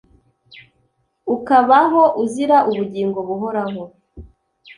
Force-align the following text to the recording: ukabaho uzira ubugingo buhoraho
ukabaho 1.35 2.03
uzira 2.23 2.57
ubugingo 2.69 3.19
buhoraho 3.27 3.81